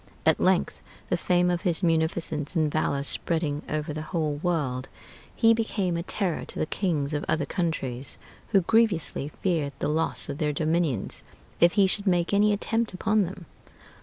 [0.25, 4.89] At length the fame of his munificence and valor spreading over the whole world,
[5.35, 8.17] he became a terror to the kings of other countries,
[8.47, 11.21] who grievously feared the loss of their dominions
[11.59, 13.45] if he should make any attempt upon them....